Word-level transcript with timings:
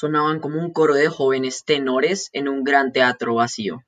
sonaban 0.00 0.40
como 0.40 0.58
un 0.58 0.72
coro 0.72 0.94
de 0.94 1.08
jóvenes 1.08 1.64
tenores 1.66 2.30
en 2.32 2.48
un 2.48 2.64
gran 2.64 2.90
teatro 2.90 3.34
vacío. 3.34 3.84